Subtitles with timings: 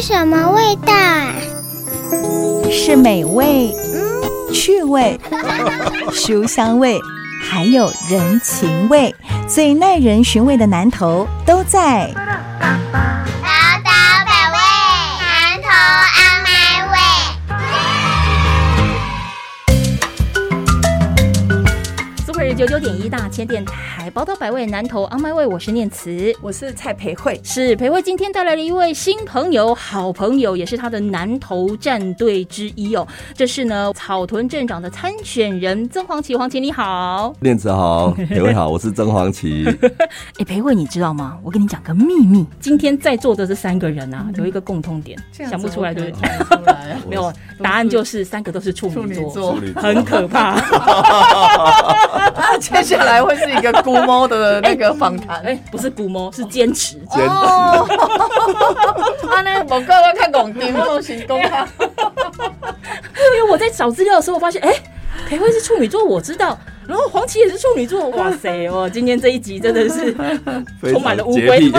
[0.00, 1.34] 是什么味道啊？
[2.70, 3.74] 是美味、
[4.54, 5.18] 趣味、
[6.12, 7.00] 书香味，
[7.42, 9.12] 还有人情味，
[9.48, 12.12] 最耐人寻味的南头都在。
[12.14, 12.22] 百
[14.52, 14.56] 味，
[15.18, 15.68] 南投
[16.14, 16.48] 阿麦
[16.92, 16.96] 味。
[22.24, 26.34] Super 九九点一大千电台，宝岛百味南投 On My Way，我是念慈。
[26.42, 33.06] 我是蔡培慧，是培慧今天带来了一位新朋友，好朋友，也是他的南投战队之一哦。
[33.32, 37.32] 这是呢草屯镇长的参选人曾黄琪，黄琪你好。
[37.38, 39.64] 念慈好，各位好，我是曾黄奇。
[40.40, 41.38] 哎，培慧你知道吗？
[41.44, 46.28] 我跟你讲个秘密，今天在座的这三个人啊，有一个共通点，想不出来对不对？
[46.58, 50.54] 出来没有，答案就是三个都是处女座，女座很可怕。
[52.38, 55.42] 啊， 接下来会是一个估猫的那个访谈。
[55.42, 56.96] 哎，不是古猫，是坚持。
[57.10, 57.86] 坚持哦，
[59.28, 61.68] 啊，那某个我看广电，我行动啊。
[61.78, 64.72] 因为我在找资料的时候，我发现，哎、
[65.26, 70.14] 裴慧是处女座，我知道，然后黄琦也是处女座，哇 塞，我，今天这一集真的是
[70.90, 71.70] 充满了常乌龟。
[71.70, 71.78] 不。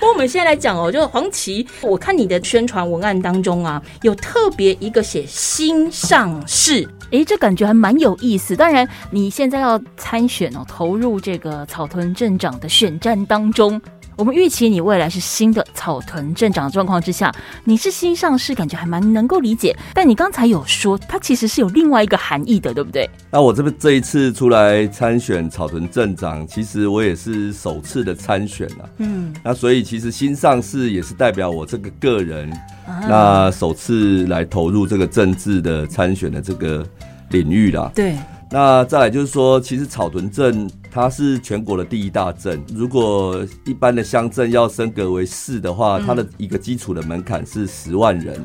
[0.00, 6.86] 过我们现在来讲哦，就是黄琦，我看你的宣传文案当中啊，有特别一个写新上市。
[7.10, 8.56] 诶，这感觉还蛮有意思。
[8.56, 13.80] 当然，你现在要参选哦，投入这个草屯镇长的选战当中。
[14.22, 17.34] 我们预期你未来是新的草屯镇长的状况之下，
[17.64, 19.76] 你是新上市，感觉还蛮能够理解。
[19.92, 23.10] 但你刚才有说，它其实是有另外一个含义的，对不对？
[23.32, 28.86] 那我这边这一次出来参选草屯镇长，其实我也是首次的参选啊。
[28.98, 32.48] 嗯，那所以其实新上市也是代表我这个个人，
[32.86, 36.86] 啊那首次来投入这个政治的参选的这个
[37.30, 37.90] 领域啦。
[37.92, 38.16] 对，
[38.52, 42.62] 那再来就是说，其实草屯镇它是全国的第一大镇。
[42.74, 48.38] 如果一般的乡镇要升格为市的话，它的一个基础的门槛是十万人。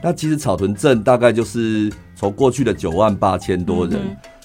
[0.00, 3.98] 那其实草屯镇大概就是从过去的九万八千多人。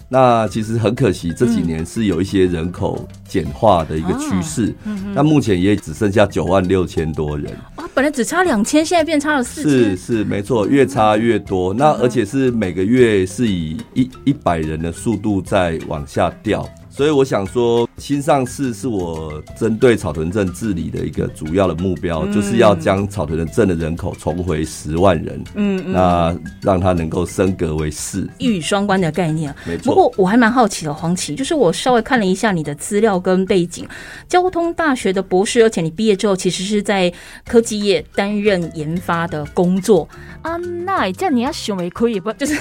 [0.09, 4.73] 那其实很可惜，这几年是有一些人口简化的一个趋势。
[5.13, 7.53] 那目前也只剩下九万六千多人。
[7.75, 9.97] 啊，本来只差两千，现在变差了四是千。
[9.97, 11.73] 是没错，越差越多。
[11.73, 16.67] 那而且是每个月是以一一百人的速度在往下掉。
[16.97, 28.27] 所以我想说，新上市是我针对草屯镇治理的一个主要的目标，就是要将草屯的镇的人口重回十万人，嗯嗯，那让它能够升格为市。
[28.39, 29.53] 一语双关的概念。
[29.67, 33.87] 没错不过我还蛮好奇的，黄奇，就是我稍微看了一下你的资料跟背景，
[34.27, 37.13] 交通大学的博士，而且你毕业之后其实是在
[37.45, 40.09] 科技业担任研发的工作
[40.41, 40.57] 啊。
[40.83, 42.33] 那这样你要选为可以不？
[42.33, 42.55] 就是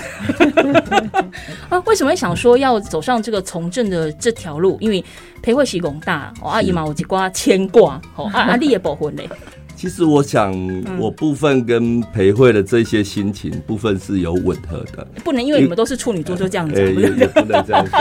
[1.70, 4.76] 啊，为什么会想说要走上这个从政的这条路？
[4.80, 5.04] 因为
[5.40, 9.28] 裴慧是工大，哦，阿姨嘛有一挂牵挂，哦，啊 啊，你也保婚嘞，
[9.76, 10.52] 其实我想，
[10.98, 15.06] 我部分跟培慧的这些心情部分是有吻合的。
[15.22, 17.92] 不能因为你们都是处女座就这样子，不也也不能这样子，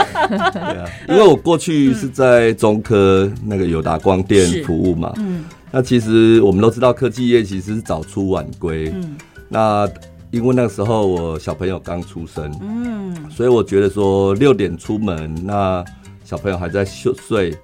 [0.52, 5.44] 对啊， 因为我过去是在中科那个友达光电服务嘛，嗯。
[5.70, 9.16] 那其实我们都知道科技业其实是早出晚归，嗯。
[9.48, 9.88] 那
[10.32, 13.14] 因为那个时候我小朋友刚出生，嗯。
[13.30, 15.84] 所以我觉得说六点出门，那
[16.26, 17.56] 小朋友还在睡睡，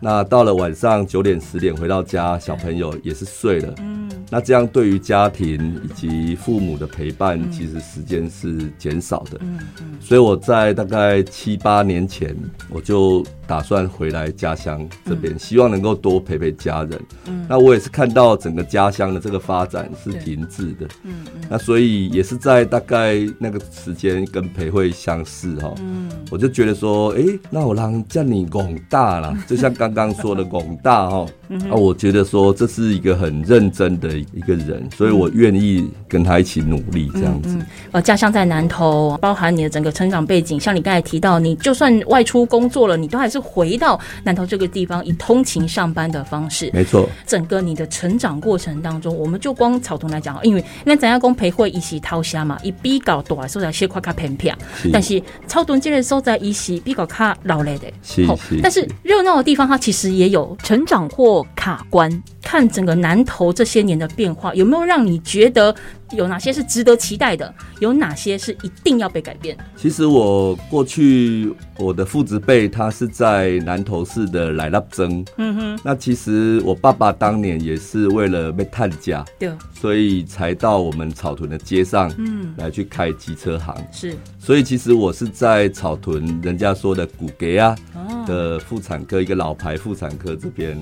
[0.00, 4.10] 那到了晚上九点十点回到家，小朋友也是睡了，嗯。
[4.32, 9.38] 那这样对于家庭以及父母的陪伴，其实时间是减少的。
[9.40, 9.58] 嗯
[10.00, 12.34] 所以我在大概七八年前，
[12.70, 17.00] 我就打算回来家乡这边，希望能够多陪陪家人。
[17.46, 20.88] 那我也是看到整个家乡的这个发展是停滞的。
[21.04, 21.12] 嗯
[21.50, 26.08] 那所以也是在大概那个时间跟培慧相识哈，嗯。
[26.30, 37.58] 我就觉得说，哎、那我让叫你拱大了，就像刚刚说的广大哈，嗯啊，我觉得说这是一个很认真的一个人，所以我愿意跟他一起努力这样子。
[37.92, 46.70] 呃，家乡在南投，包含你的整个成长背景，像你刚才提到，你就算外出工作了，你都还是回到南投这个地方，以通勤上班的方式。
[46.72, 54.90] 没错，整个你的成长过程当中，我们就光草屯来讲，因为那咱家公陪会一起掏虾嘛，以比较大的所在小块较偏僻，是。
[54.92, 58.60] 但是草屯这个所在伊是比较卡老累的，是好是。
[58.62, 62.22] 但是热闹的地方，它其实也有成长或卡关。
[62.42, 65.74] 看整个南投这些年的变化，有没有让你觉得
[66.12, 67.52] 有哪些是值得期待的？
[67.78, 69.56] 有哪些是一定要被改变？
[69.76, 83.76] 其实我过去我的父子辈他是在南投市的来拉增，嗯哼，那其实我爸爸当年也是为了被探家，对，所以才到我们草屯的街上，嗯，来去开机车行。
[83.92, 90.78] 是所以其实我是在草屯人家说的骨骼啊哦，的妇产科一个老牌妇产科这边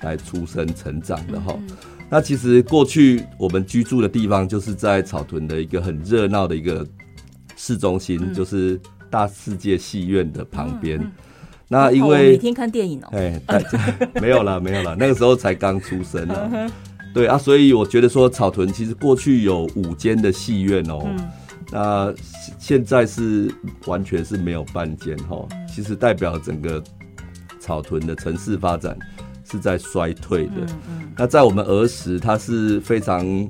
[0.00, 1.56] 来出生成长的哈。
[2.10, 6.86] 那其实过去我们居住的地方就是在草屯的一个很热闹的一个
[7.56, 11.00] 市中心，就是大世界戏院的旁边。
[11.68, 13.60] 那因哦我每天看电影哦，哎，大
[14.20, 16.70] 没有了，没有了， 那个时候才刚出生呢。
[17.12, 21.04] 对啊，所以我觉得说草屯其实过去有五间的戏院哦，
[21.70, 23.52] 那现现在是
[23.86, 26.82] 完全是没有半间哈，其实代表整个
[27.60, 28.96] 草屯的城市发展
[29.50, 30.66] 是在衰退的。
[31.16, 33.48] 那在我们儿时，它是非常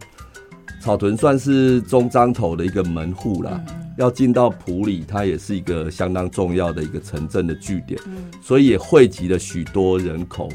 [0.80, 3.60] 草屯算是中彰头的一个门户啦。
[3.96, 8.00] 要进到埔里，它也是一个相当重要的一个城镇的据点，
[8.40, 10.48] 所以也汇集了许多人口，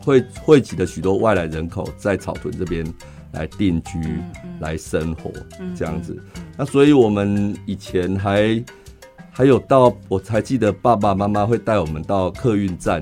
[0.00, 2.84] 汇汇集了许多外来人口在草屯这边
[3.30, 4.00] 来定居、
[4.58, 5.30] 来生活，
[5.76, 6.20] 这样子。
[6.56, 8.60] 那所以我们以前还
[9.30, 13.00] 还有到，我才记得爸爸妈妈会带我们到客运站，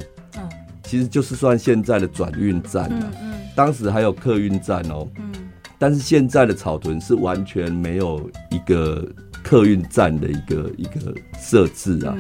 [0.85, 3.11] 其实就是算现在的转运站了。
[3.57, 5.09] 当时还有客运站哦，
[5.79, 9.07] 但是现在的草屯是完全没有一个
[9.45, 12.17] 客运站的一个一个设置啊，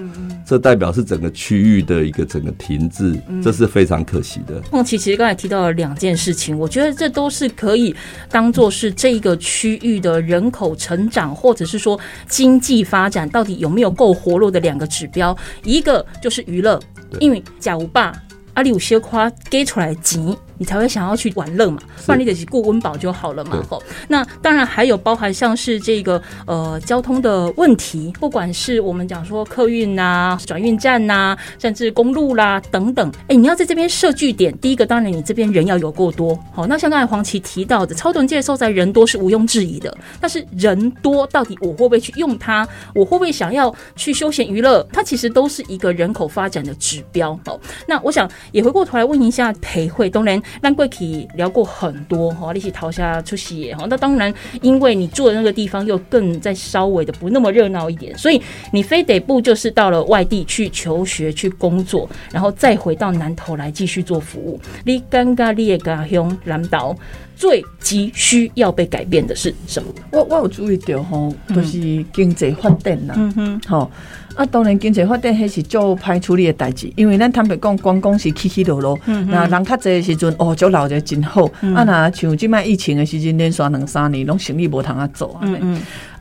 [0.47, 4.63] 这代表是整个区域的一个整个停滞，这是非常可惜的。
[4.71, 7.95] 梦琪其实刚才提到了两件事情，我觉得这都是可以
[8.31, 15.37] 当做是这个区域的人口成长，或者是说经济发展到底有没有够活络的两个指标。
[15.65, 16.79] 一个就是娱乐，
[17.19, 18.13] 因为假如爸
[18.55, 23.61] 阿里有小可给出来钱，你才会想要去玩乐嘛，不然你得去顾温饱就好了嘛对。
[23.67, 47.59] 吼，那当然还有包含像是这个呃交通的问题，不管是我们讲说客运呐、转运站呐、甚至公路啦等等，哎，你要在这边设据点，第一个当然你这边人要有够多，好，那像刚才黄琦提到的，超短界受在人多是毋庸置疑的，但是人多到底我会不会去用它，我会不会想要去休闲娱乐，它其实都是一个人口发展的指标哦。
[47.87, 53.87] 那我想也回过头来问一下裴慧，东然让贵体聊过很多哈，一起逃下出席哈。
[53.89, 58.41] 那当然，因为你住的那个地方又更在稍微的不那么热闹一点，所以
[58.73, 64.61] 你非得不就是到了外地去求学、去工作，然后再回到南投来继续做服务。
[64.85, 66.97] 你尴尬，你也家乡南岛
[67.37, 69.89] 最急需要被改变的是什么？
[70.13, 73.91] 我我有注意到吼，就是经济发展啦，嗯哼，吼。
[74.35, 78.99] 啊，当然经济发展迄是做歹处理的代志，因为咱坦白讲，观光是起起落落。
[79.29, 81.45] 那人较济的时阵，哦，足老者真好。
[81.75, 85.49] 啊，那像即摆疫情的时阵，连续两三年拢生意无通啊做啊。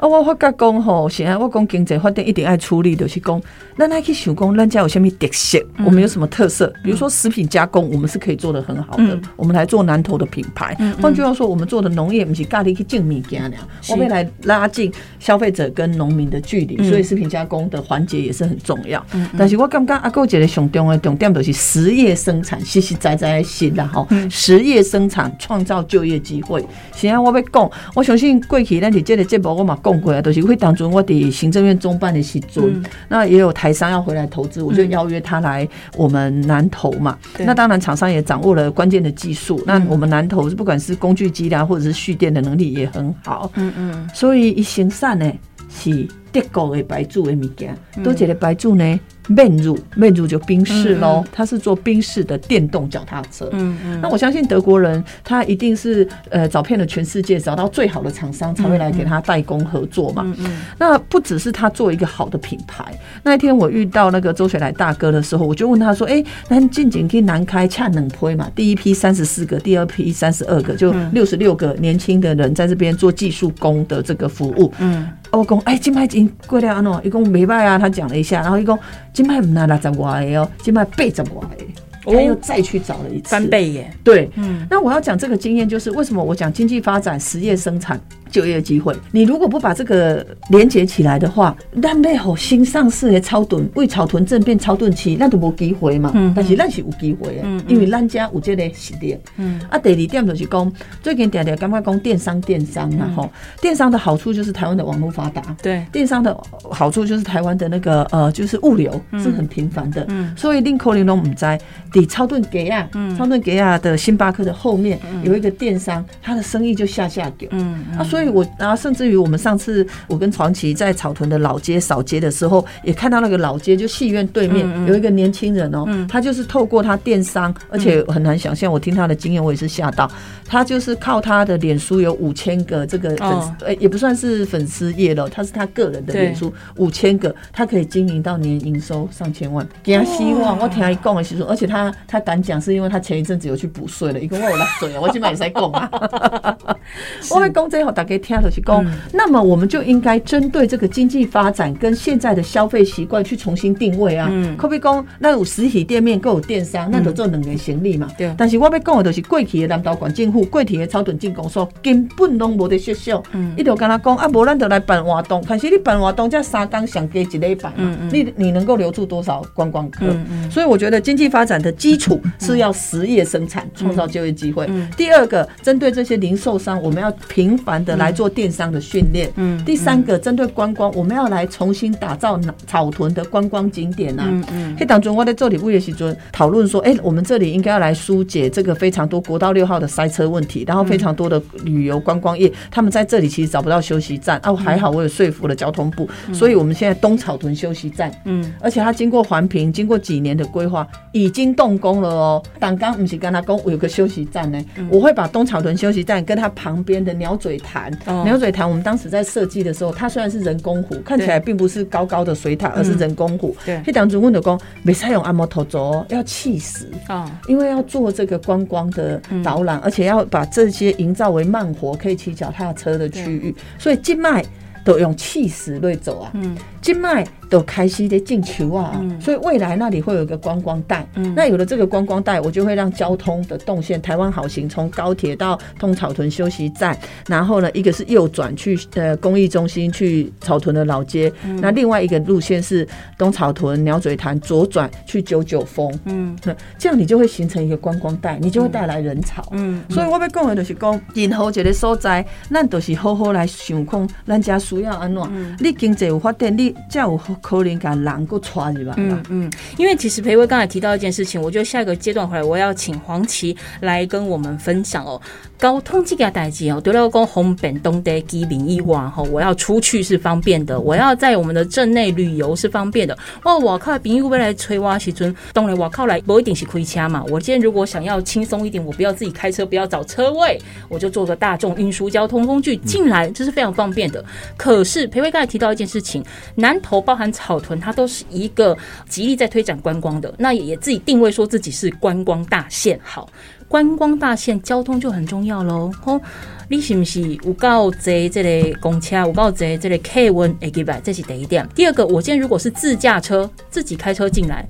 [0.04, 3.42] 嗯啊，我发觉讲吼，现在我讲经济发展一定爱处理，就是讲，
[3.78, 6.72] 咱爱去想讲，咱家有什么特色，我们有什么特色？
[6.84, 10.76] 比如说食品加工，我们是可以做的很好的嗯，我们来做南投的品牌。
[11.02, 13.58] 换句话说，我们做的农业不是咖喱去进物件了，
[13.90, 19.04] 我们来拉近消费者跟农民的距离，所以食品加工的环节也是很重要。
[19.38, 26.62] 但是我感觉啊，还有一个上重要的重点就是实业生产，实实在在的实啦吼，实业生产创造就业机会。
[26.94, 37.18] 现在我要讲，我相信过去咱伫这个节目我嘛讲过啊，就是会当中我伫行政院中办的时阵，那也有台商要回来投资，我就邀约他来我们南投嘛。
[37.36, 37.46] 对。
[37.46, 43.52] 那当然厂商也掌握了关键的技术，那我们南投不管是工具机啦，或者是蓄电的能力也很好。
[43.56, 45.32] 嗯嗯，所以一行善呢
[45.70, 48.04] 是德国的白酒的物件，嗯。
[48.04, 53.50] 多一个白酒呢，面乳面乳就宾士喽，他是做宾士的电动脚踏车。
[53.54, 60.58] 嗯嗯，那我相信德国人他一定是呃找遍了全世界，找到最好的厂商才会来给他代工合作嘛嗯。
[60.78, 62.84] 那不只是他做一个好的品牌。
[63.24, 68.50] 那一天我遇到那个周雪来大哥的时候，我就问他说：“哎、那近景可以南开恰能推嘛？
[68.56, 78.78] 第一批三十四个，第二批三十二个，就六十六个年轻的人在这边做技术工的这个服务。”嗯，我讲，哎，金牌已经过了安喏，一共没卖啊，他讲了一下，然后一共
[79.12, 81.66] 金牌唔拿六十外的哦，金牌八十外的，
[82.06, 83.48] 他又再去找了一次翻。
[83.48, 88.00] 倍耶，对，嗯那我要讲这个经验，就是为什么我讲经济发展、实业生产、
[88.34, 96.12] 就业机会，你如果不把这个连接起来的话，咱要好新上市的超屯为草屯镇变超屯期，那都无机会嘛。
[96.16, 97.64] 嗯但是咱是有机会的，嗯嗯。
[97.68, 99.16] 因为咱家有这个实力。
[99.38, 99.62] 嗯。
[99.70, 100.74] 啊，第二点就是讲，
[101.04, 103.02] 最近常常感觉讲电商电商嗯。
[103.02, 103.30] 啊吼，
[103.62, 106.36] 电商的好处就是台湾的网络发达，对，电商的
[106.72, 110.36] 好处就是台湾的那个呃，就是物流是很频繁的，嗯。
[110.36, 111.60] 所以令口玲龙唔在
[111.92, 117.48] 底超顿给亚，超顿给亚的星巴克的后面有一个电商，它的生意就下下掉。
[117.52, 117.86] 嗯。
[117.96, 130.10] 啊，所以以我然后甚至于我们上次我跟传奇在草屯的老街扫街的时候，也看到那个老街就戏院对面有一个年轻人哦，他就是透过他电商，而且很难想象，我听他的经验我也是吓到，
[130.46, 140.58] 他就是靠他的脸书有五千个这个粉丝，呃也不算是粉丝页了，他是他个人的脸书五千个，他可以经营到年营收上千万，给他希望。
[140.60, 145.90] 我听他讲的时候，而且他他敢讲是因为他前一阵子有去补税了，一共我有来税啊，我起码也在讲啊。
[147.32, 154.32] 我会讲这后大家听下去讲，那么我们就应该针对这个经济发展跟现在的消费习惯去重新定位啊。
[154.58, 158.08] 可比讲，那有实体店面，够有电商，那就做两个行李嘛。
[158.18, 158.34] 对。
[158.38, 163.22] 但是我要讲的就是过去的南岛管政府，过去的草屯进公所根本拢无得设想。
[163.32, 163.54] 嗯。
[163.58, 170.06] 一条跟他讲啊，无咱就来办活动，可是你办活动这三天上加一礼拜嘛，你你能够留住多少观光客？
[170.50, 174.70] 所以我觉得经济发展的基础是要实业生产，创造就业机会。
[174.96, 179.30] 第二个，针对这些零售商，我们要频繁的来做电商的训练。
[179.36, 179.64] 嗯。
[179.64, 184.26] 第三个，针对观光，我们要来重新打造草屯的观光景点啊。
[184.28, 184.76] 嗯嗯。
[184.78, 194.40] 嘿，当中我在这里物业时阵讨论说，哎，我们这里应该要来疏解这个非常多国道六号的塞车问题，然后非常多的旅游观光业，他们在这里其实找不到休息站。
[194.44, 202.44] 哦，还好我有说服了交通部，所以我们现在东草屯休息站，嗯，而且它经过环评，经过几年的规划，已经动工了哦。
[202.60, 207.83] 刚刚不是跟他讲有个休息站呢，我会把东草屯休息站跟它旁边的鸟嘴潭，
[208.24, 213.56] 鸟嘴潭我们当时在设计的时候，它虽然是人工湖，看起来并不是高高的水塔，而是人工湖。
[213.66, 224.44] 对，那当中问的工没采用按摩头走，要气死啊，因为要做这个观光的导览，而且要把这些营造为慢活可以骑脚踏车的区域，所以静脉
[224.86, 227.26] 都用气死类走啊，嗯，静脉。
[227.50, 231.08] 都开始的进球啊，所以未来那里会有一个观光带。
[231.36, 236.98] 那有了这个观光带，我就会让交通的动线，台湾好行从高铁到通草屯休息站，
[237.28, 242.88] 然后呢，一个是右转去呃公益中心去草屯的老街，那另外一个路线是
[243.20, 245.94] 东草屯鸟嘴潭左转去九九峰。
[246.06, 246.36] 嗯，
[246.80, 249.48] 这样你就会形成一个观光带，你就会带来人潮。
[249.52, 255.56] 嗯，所以我要讲的就是讲，任何一个所在，咱都是好好来想空，咱家需要安怎？
[255.60, 257.20] 你经济有发展，你才有。
[257.42, 258.94] 可能感难过穿是吧？
[258.98, 265.22] 嗯嗯，因为其实裴威刚才提到一件事情，我觉得下一个阶段回来，我要请黄琦来跟我们分享哦。
[265.58, 273.18] 交通这个代际哦，对了，讲红本东的基民以外哈，我要出去是方便的，我要在我们的镇内旅游是方便的。
[273.44, 277.24] 哇，我靠，朋友未来催我时阵，当然我靠来不一定是亏车嘛。
[277.30, 284.24] 我今天如果想要轻松一点，我不要自己开车，不要找车位，我就坐个大众运输交通工具进来，这是非常方便的。
[284.58, 286.22] 可是裴威刚才提到一件事情，
[286.64, 288.78] 南投包含草屯，它都是一个
[289.10, 293.30] 极力在推展观光的，那也自己定位说自己是观光大县，好。
[293.68, 295.92] 观光大线交通就很重要喽。
[296.00, 296.22] 吼，
[296.70, 301.02] 你是不是有够坐这个公车，有够坐这个客运会入来？
[301.02, 301.68] 这是第一点。
[301.76, 304.66] 第二个，我今天如果是自驾车，自己开车进来。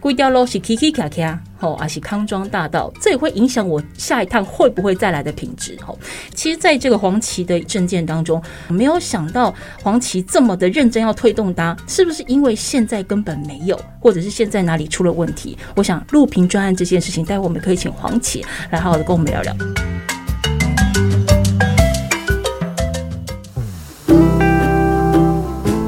[0.00, 5.98] 规条路是 K K 卡卡，吼，还是康庄大道，这也会影响我下一趟会不会再来的品质，吼。
[6.34, 9.52] 其实，在这个黄旗的证件当中，没有想到
[9.82, 15.58] 黄旗这么的认真要推动它，是不是因为现在根本没有，或者是现在哪里出了问题？
[15.74, 19.56] 我想录屏专案这件事情，待会我们可以请黄旗来好好的跟我们聊聊。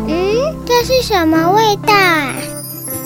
[0.08, 1.94] 嗯，这是什么味道？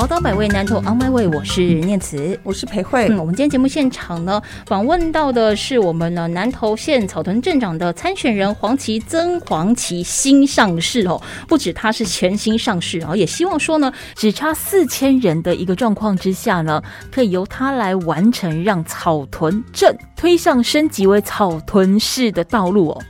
[0.00, 3.08] 宝岛百味南投 On My Way，我是念慈，我是裴慧。
[3.10, 23.02] 嗯，我们今天节目现场呢，访问到的是我们呢南投县草屯镇长的参选人黄旗曾黄旗新上市哦，不止他是全新上市啊，也希望说呢，只差四千人的一个状况之下呢，可以由他来完成让草屯镇推向升级为草屯市的道路哦。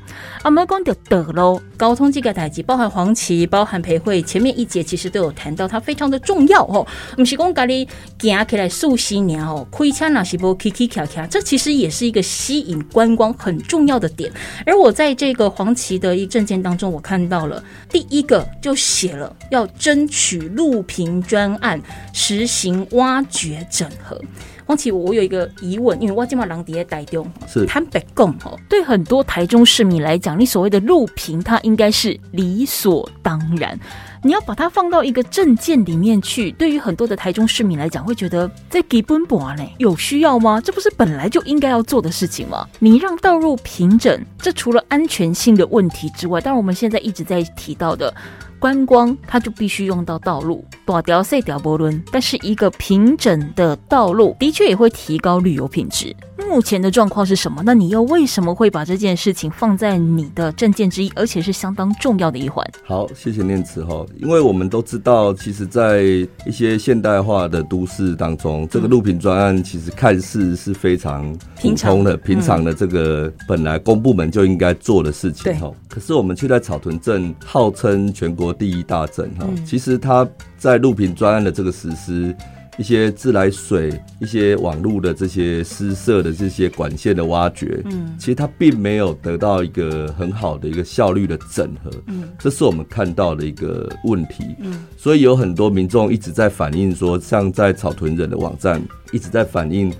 [0.42, 6.86] 阿妈讲就得喽，交通这个代志，包含黄旗，包含培会，前面一节其实都有谈到，它非常的重要哦。
[7.16, 7.86] 不是讲家里
[8.18, 14.32] 行起来数十年哦，开车那是不 K K 卡卡，这其实也是一个吸引观光很重要的点。
[14.64, 21.80] 而我在这个黄旗的一证件当中，我看到了第一个就写了要争取路平专案，
[22.12, 24.20] 实行挖掘整合。
[24.70, 33.76] 黄奇，我有一个疑问，因为我今晚狼蝶台中，是坦白讲哦，对很多台中市民来讲，你所谓的路平，它应该是理所当然。
[34.22, 40.60] 你要把它放到一个证件里面去，对于很多的台中市民来讲，会觉得在给奔波呢，有需要吗？
[40.60, 42.64] 这不是本来就应该要做的事情吗？
[42.78, 48.14] 你让道路平整，这除了安全性的问题之外，当然我们现在一直在提到的。
[48.60, 56.14] 观光它就必须用到道路，短条细条波轮，但是一个平整的道路的确也会提高旅游品质。
[56.48, 57.62] 目前的状况是什么？
[57.64, 62.66] 那你又为什么会把这件事情放在你的证件之一，而且是相当重要的一环？
[62.84, 66.02] 好，谢谢念慈哈，因为我们都知道，其实，在
[66.44, 75.70] 一些现代化的都市当中，这个录屏专案其实看似是非常普通的、平常的这个本来公部门就应该做的事情哈。
[75.88, 82.34] 可是我们却在草屯镇号称全国第一大镇哈，其实它在录屏专案的这个实施。
[82.80, 98.80] 一些自来水、一些网络的这些施设的这些管线的挖掘，嗯，其实它并没有得到一个很好的一个效率的整合，嗯，这是我们看到的一个问题，嗯，所以有很多民众一直在反映说，像在草屯人的网站
[99.12, 99.92] 一直在反映，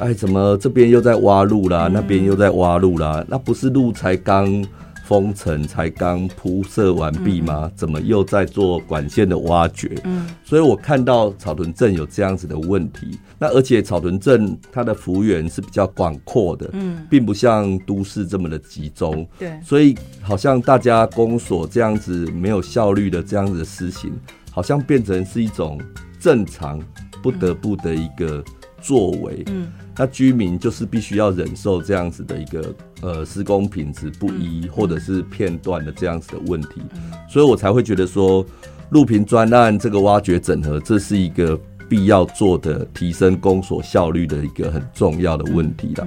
[0.00, 4.62] 哎，怎么这边又在挖路啦，那边又在挖路啦，那不是路才刚。
[5.06, 7.70] 封城才刚铺设完毕吗？
[7.76, 9.96] 怎么又在做管线的挖掘？
[10.02, 13.16] 嗯，所以我看到草屯镇有这样子的问题。
[13.38, 19.24] 那而且草屯镇它的幅员是比较广阔的，嗯，并不像都市这么的集中。
[19.38, 24.12] 对，所以好像大家公所这样子没有效率的这样子的施行，
[24.50, 25.80] 好像变成是一种
[26.18, 26.82] 正常
[27.22, 28.42] 不得不的一个
[28.86, 29.42] 作为。
[29.46, 29.66] 嗯。
[29.98, 36.82] 那居民就是必须要忍受这样子的一个呃施工品质不一或者是片段的这样子的问题，
[37.30, 38.44] 所以我才会觉得说，
[38.90, 46.06] 录屏专案这个挖掘整合，这是一个必要做的提升公所效率的一个很重要的问题了。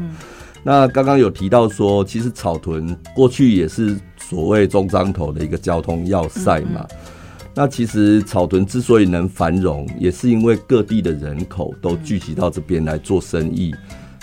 [0.61, 6.85] 那刚刚有提到说，其实草屯过去也是所谓中彰头的一个交通要塞嘛。
[7.59, 13.75] 那其实草屯之所以能繁荣，也是因为各地的人口都聚集到这边来做生意。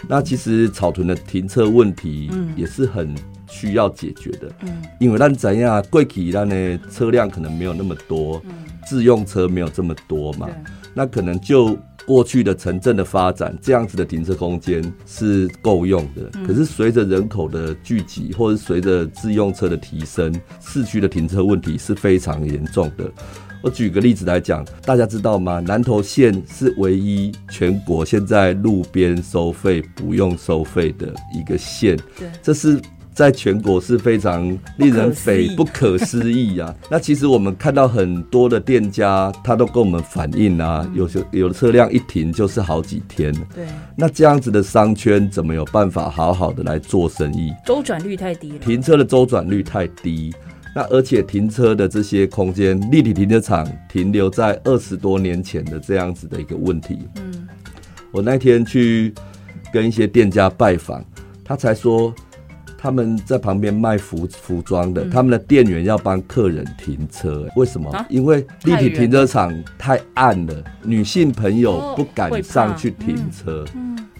[0.09, 3.14] 那其实草屯的停车问题，也是很
[3.47, 4.50] 需要解决的。
[4.62, 8.43] 嗯，因为那怎样，贵体那呢车辆可能没有那么多，
[8.87, 10.49] 自用车没有这么多嘛。
[10.95, 11.78] 那可能就。
[12.06, 16.30] 过去的城镇的发展，这样子的停车空间是够用的。
[16.46, 23.10] 可是随着人口的聚集，或者随着自用车的提升，市区的停车问题是非常严重的。
[23.62, 25.58] 我举个例子来讲，大家知道吗？
[25.58, 31.98] 南投县是唯一全国现在路边收费不用收费的一个县。
[32.16, 32.81] 对，这是。
[33.16, 36.72] 在全国是非常令人匪不可思议啊！
[36.90, 43.33] 那其实我们看到很多的店家，他都跟我们反映啊，有些有的车辆一停就是好几天。
[43.55, 43.64] 对，
[43.96, 47.50] 那这样子的商圈怎么有办法好好的来做生意？
[47.64, 50.31] 周转率太低了，停车的周转率太低。
[50.74, 56.98] 那而且停车的这些空间，立体停车场停留在二十多年前的这样子的一个问题。
[57.16, 57.48] 嗯，
[58.12, 59.14] 我那天去
[59.72, 61.02] 跟一些店家拜访，
[61.42, 62.14] 他才说。
[62.78, 67.90] 他们在旁边卖服服装的，他们的店员要帮客人停车，为什么？
[68.08, 73.64] 因为立体停车场太暗了，女性朋友不敢上去停车。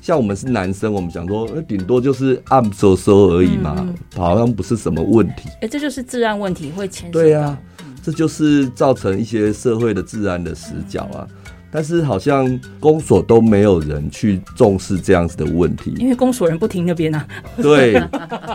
[0.01, 5.49] 像我们是男生，我们想说，顶多就是暗收收而已嘛，好像不是什么问题。
[5.61, 7.13] 哎，这就是治安问题会牵涉。
[7.13, 7.59] 对啊，
[8.03, 11.27] 这就是造成一些社会的治安的死角啊。
[11.71, 17.27] 但是好像公所都没有人去重视这样子的问题，因为公所人不停那边啊。
[17.61, 18.03] 对，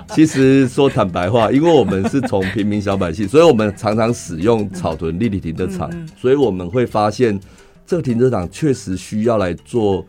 [0.10, 7.39] 其实说坦白话，因为我们是从平民小百姓，所以我们常常使用草屯立体停车场，所以我们会发现
[7.86, 10.04] 这个停车场确实需要来做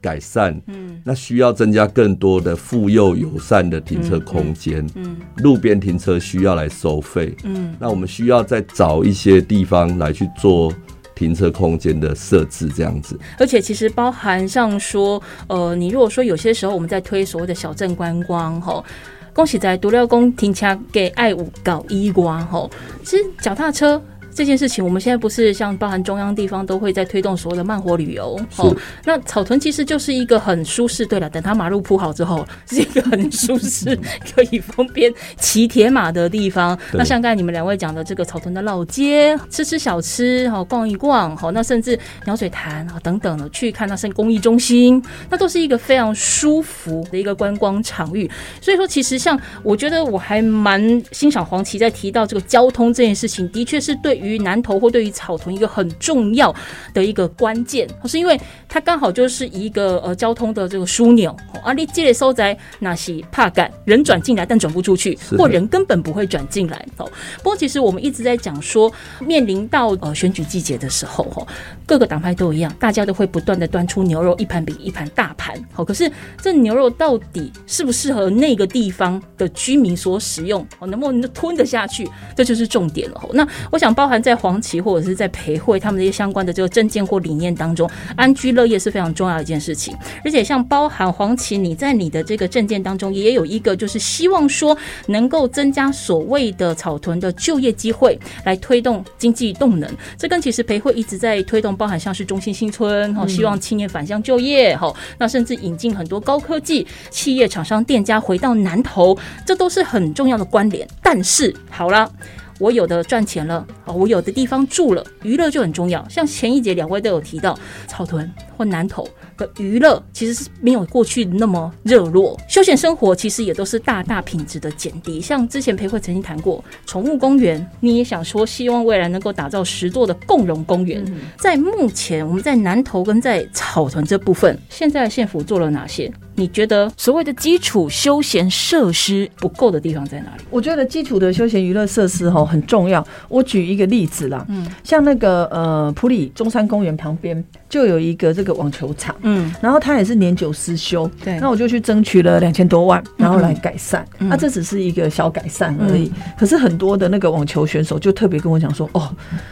[0.00, 0.60] 改善。
[0.66, 4.86] 嗯，那需要增加更多的妇幼友善的停车空间。
[4.96, 7.34] 嗯，路边停车需要来收费。
[7.44, 10.72] 嗯，那我们需要再找一些地方来去做。
[11.18, 18.84] 停车空间的设置这样子，而且其实包含上说，呃，你如果说有些时候我们在推所谓的小镇观光，吼，
[19.32, 22.70] 恭喜在独料宫停车给爱五搞伊瓜，吼，
[23.02, 24.00] 其实脚踏车。
[24.38, 28.72] 这件事情，我们现在不是像包含中央地方都会在推动所谓的慢活旅游哦。
[29.04, 33.98] 那草屯其实就是一个很舒适，对了，等它马路铺好之后， 是一个很舒适
[34.32, 36.78] 可以方便骑铁马的地方。
[36.92, 48.30] 那像刚才你们两位讲的这个草屯的老街，吃吃小吃，好逛一逛，好，那甚至鸟水潭啊等等的，去看那是公益中心，那都是一个非常舒服的一个观光场域。
[48.60, 54.27] 所以说，其实像我觉得我还蛮欣赏黄旗在提到这个交通这件事情，的确是对于。
[54.28, 56.54] 于南投或对于草屯一个很重要
[56.92, 58.38] 的一个关键，是因为
[58.68, 61.34] 它刚好就是一个呃交通的这个枢纽。
[61.62, 66.86] 啊，你这里收在那些怕赶人转进来，但转不出去，或人根本不会转进来。
[66.96, 71.46] 哦，不过其实我们一直在讲说，面临到呃选举季节的时候，哈，
[71.86, 75.56] 各个党派都一样，大家都会不断的端出牛肉，一盘比一盘大盘。
[75.72, 76.10] 好，可是
[76.40, 80.64] 这牛肉到底适不适合那个地方的居民所使用？
[80.78, 82.08] 哦，能不能吞得下去？
[82.36, 83.20] 这就是重点了。
[83.20, 89.96] 吼那我想，包含在黄旗或者是在培会他们这些相关的这个证件或理念当中，安居乐业是非常重要的一件事情。
[90.24, 94.76] 而且像包含黄旗，你在你的这个证件当中也有一个，就是希望说
[95.06, 99.90] 能够增加所谓的草屯的就业机会，来推动经济动能。
[100.16, 110.86] 这跟其实培会一直在推动，包含像是中心新村，哈，希望青年返乡就业，哈，那甚至引进很多高科技企业、厂商、店家回到南投，这都是很重要的关联。
[111.02, 112.10] 但是好了。
[112.58, 116.06] 我有的赚钱了，啊，我有的地方住了，娱乐就很重要。
[116.08, 125.20] 像前一节两位都有提到，草屯或南投的娱乐其实是没有过去那么热络，休闲生活其实也都是大大品质的减低。
[125.20, 131.04] 像之前裴慧曾经谈过宠物公园，你也想说希望未来能够打造十座的共融公园。
[131.38, 136.12] 在目前我们在南投跟在草屯这部分，现在县府做了哪些？
[136.38, 140.44] 你觉得所谓的基础休闲设施不够的地方在哪里？
[140.50, 143.04] 我觉得基础的休闲娱乐设施哈很重要。
[143.28, 151.38] 我举一个例子啦，嗯，像那个呃普里中山公园旁边就有一个这个网球场，嗯，然后它也是年久失修，对。
[151.38, 154.06] 那我就去争取了两千多万，然后来改善。
[154.18, 154.28] 嗯。
[154.28, 159.08] 那、这只是一个小改善而已，可是很多的那个网球选手就特别跟我讲说，哦，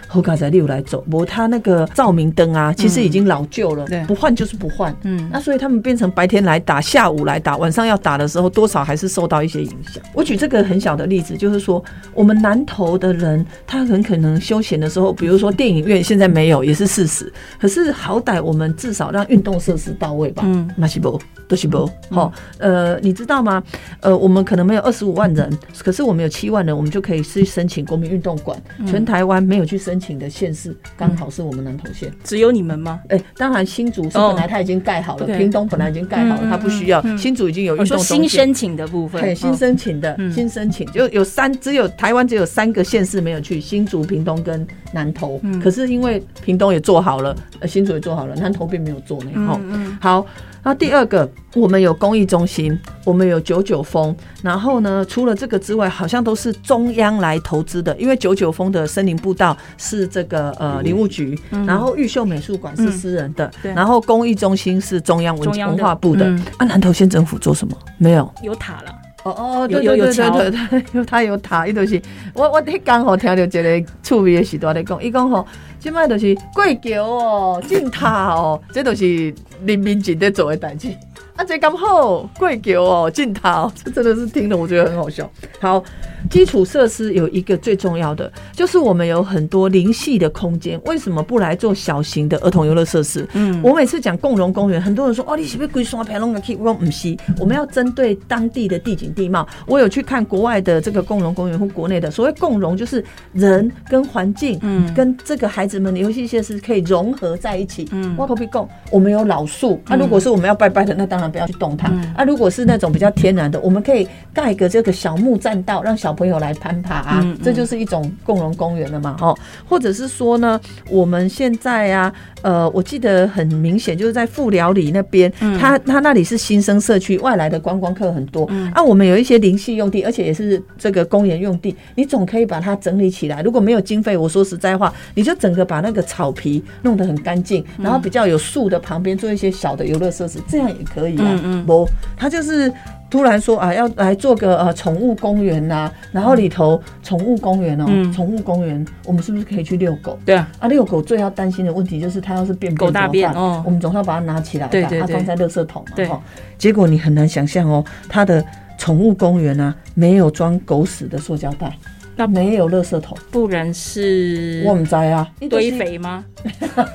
[0.08, 4.04] 后嘎仔六来走，不，他那个照明灯啊，其实已经老旧了，对。
[4.06, 5.28] 不换就是不换，嗯。
[5.30, 10.02] 那所以他们变成白天来打，下午来打，晚上要打的时候，多少还是受到一些影响。
[10.14, 17.30] 我举这个很小的例子，就是说，我们南投的人，他很可能休闲的时候，比如说电影院现在没有，也是事实。
[17.60, 20.42] 可是好歹我们至少让运动设施到位吧。
[20.46, 22.32] 嗯，那是不都是不好。
[22.58, 23.62] 呃，你知道吗？
[24.00, 28.56] 呃，我们可能没有二十五万人，可是我们有七万人，我们就可以去申请国民运动馆。
[28.86, 32.12] 全台湾没有去申请的县市，刚好是我们南投县。
[32.22, 33.00] 只有你们吗？
[33.08, 37.02] 哎、当然新竹是哦本来它已经盖好了屏东本来已经盖好了，嗯它不需要。
[37.16, 37.98] 新竹已经有运动。
[37.98, 45.40] 新申请的部分，对，新哦申请的，嗯新申请就有三，只有台湾只有三个县市没有去，新竹、屏东跟南投。
[45.42, 49.30] 嗯可是因为屏东也做好了，呃，新竹也做好了，南投并没有做呢。
[49.46, 50.24] 哈、嗯好，
[50.62, 66.26] 那第二个，我们有公益中心，我们有九九峰，然后呢，除了这个之外，好像都是中央来投资的，因为九九峰的森林步道是这个呃林务局，然后玉秀美术馆是私人的，嗯然后公益中心是中央文文化部的。
[66.26, 67.76] 嗯啊，南投县政府做什么？
[67.98, 68.30] 没有。
[68.42, 68.92] 有塔了，
[69.30, 72.00] 哦对对对有有桥对对，有 他有塔，伊就是
[72.34, 75.46] 我我迄刚好听到一个趣味的时段咧讲，伊讲吼，
[75.78, 79.34] 即摆就是过桥哦，进塔哦，这都是
[79.64, 80.88] 人民警在做的代志。
[81.36, 85.30] 啊，这刚好过桥哦，进塔哦，这真的是听了我觉得很好笑。
[85.60, 85.82] 好，
[86.30, 93.26] 基础设施有一个最重要的，就是我们有很多灵系的空间，为什么不来做小型的儿童游乐设施？
[93.34, 96.56] 嗯我每次讲共荣公园，很多人说哦，你是不是规山平拢个去？
[96.56, 99.46] 我说不是，我们要针对当地的地景地貌。
[99.66, 107.88] 我有去看国外的这个共荣公园或国内的，所谓共荣就是人跟环境，嗯跟这个孩子们的游戏设施可以融合在一起。
[107.92, 108.68] 嗯我可不可以共？
[108.90, 111.88] 我们有老树，啊，如果是我们要拜拜的，那当然不要去动它。
[111.88, 119.36] 嗯啊，如果是那种比较天然的，我们可以盖个这个小木栈道，让小朋友来攀爬啊，嗯嗯这就是一种共荣公园了嘛，哦，
[119.68, 133.42] 或者是说呢，我们现在啊，呃，我记得很明显，就是在富寮里那边，嗯它它那里是新生社区，外来的观光客很多，啊，我们有一些灵系用地，而且也是这个公园用地，你总可以把它整理起来。
[133.42, 141.60] 如果没有经费，我说实在话，你就整个把那个草皮弄得很干净，然后比较有树的旁边做一些小的游乐设施，这样也可以啊嗯。
[141.60, 142.72] 嗯不，它就是。
[143.08, 150.18] 突然说啊，要来做个呃宠物公园呐，然后里头宠物公园哦嗯，宠、物公园，我们是不是可以去遛狗？
[150.24, 153.32] 对啊，啊，遛狗最要担心的问题就是它要是便便狗大便
[153.64, 156.20] 我们总要把它拿起来吧，对对对它放在垃圾桶嘛。
[156.58, 158.44] 结果你很难想象哦，它的
[158.76, 161.72] 宠物公园啊，没有装狗屎的塑胶袋，
[162.16, 166.24] 那没有垃圾桶，不然是我们在啊，堆肥吗？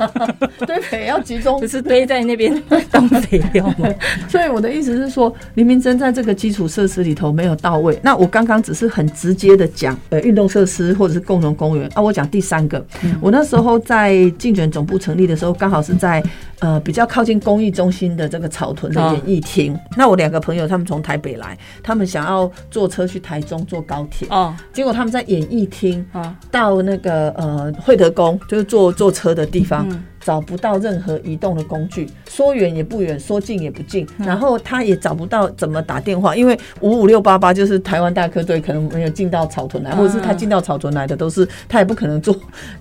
[0.66, 3.88] 堆肥要集中不，是堆在那边当肥料吗？
[4.28, 8.00] 所以我的意思是说，黎明真在这个基础设施里头没有到位。
[8.02, 12.02] 那我刚刚只是很直接的讲，呃，运动设施或者是共同公园啊。
[12.02, 12.84] 我讲第三个，
[13.22, 16.24] 我那时候在竞选总部成立的时候，刚好是在
[16.60, 19.78] 呃比较靠近公益中心的这个草屯的演艺厅。
[19.98, 29.86] 那我两个朋友他们从台北来，他们想要坐车去台中坐高铁，哦，结果他们在演艺厅啊到那个呃惠德宫，就是坐坐车的地方。
[30.24, 42.36] 找不到任何移动的工具，说远也不远，说近也不近，然后他也找不到怎么打电话，因为五五六八八就是台湾大科队可能没有进到草屯来，或者是他进到草屯来的都是他也不可能坐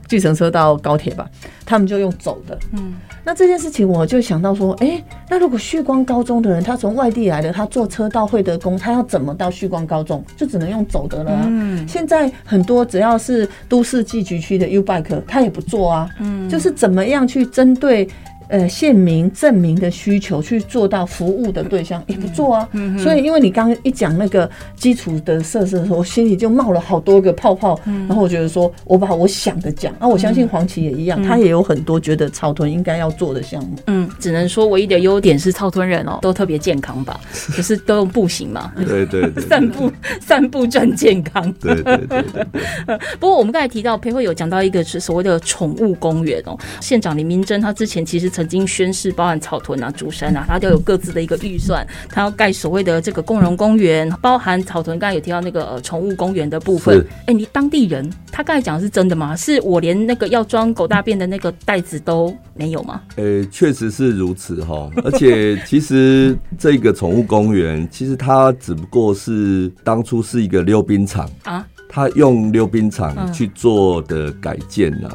[0.07, 1.27] 计程车到高铁吧，
[1.64, 2.59] 他们就用走的。
[2.73, 2.93] 嗯，
[3.24, 10.24] 那这件事情我就想到说，哎、那如果旭光高中的人他从外地来的，他坐车到惠德宫，他要怎么到旭光高中？
[10.37, 11.44] 就只能用走的了、啊。
[11.46, 16.09] 嗯，现在很多只要是都市寄居区的 U Bike，他也不做啊。
[16.18, 18.09] 嗯，就是怎么样去针对。
[18.51, 33.77] 呃，县民证明的需求去做到服务的对象也不做啊，所以因为你刚刚一讲那个基础的设施的时候，我心里就冒了好多个泡泡，然后我觉得说我把我想的讲，啊，我相信黄旗也一样，他也有很多觉得草屯应该要做的项目。
[33.87, 37.21] 嗯，只能说唯一的优点是草屯人哦，都特别健康吧，
[37.57, 41.53] 就是都用步行嘛，对对对，散步散步赚健康。
[41.61, 42.47] 对对对
[43.21, 57.07] 不过我们刚才提到裴慧有讲到一个是所谓的宠物公园哦，县长林明珍他之前其实曾经宣誓，包含草屯啊、竹山啊，他都有各自的一个预算，他要盖所谓的这个共荣公园，包含草屯刚才有提到那个呃宠物公园的部分是。
[57.26, 59.35] 哎，你当地人，他刚才讲的是真的吗？
[59.37, 63.00] 是我连那个要装狗大便的那个袋子都没有吗？
[63.16, 64.90] 呃，确实是如此哈。
[65.05, 75.09] 而且其实这个宠物公园，其实它只不过是当初是一个溜冰场啊，他用溜冰嗯场去做的改建呐、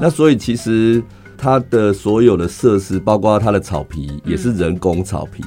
[0.00, 1.02] 那所以其实
[1.42, 5.42] 它的所有的设施，包括它的草皮，也是人工草皮。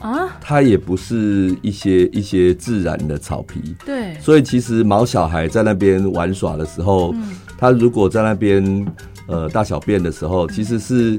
[0.00, 7.14] 啊，它也不是一些一些自然的草皮，对，所以其实毛小孩在那边玩耍的时候，
[7.56, 8.86] 他如果在那边
[9.26, 11.18] 呃大小便的时候，其实是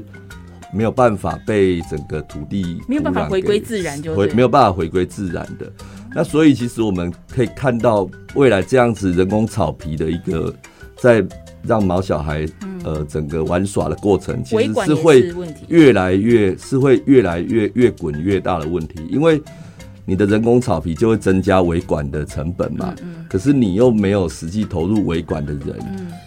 [0.72, 5.70] 没有办法被整个土地没有办法回归自然就对回没有办法回归自然的。
[6.14, 10.54] 那所以其实我们可以看到未来这样子人工草皮的一个
[10.96, 11.26] 在
[11.64, 12.46] 让毛小孩
[12.84, 15.32] 呃整个玩耍的过程，其实是会。
[15.68, 19.40] 越来越是会越来越越滚越大的问题，因为
[20.10, 22.92] 你的人工草皮就会增加维管的成本嘛。
[23.28, 25.78] 可是你又没有实际投入维管的人，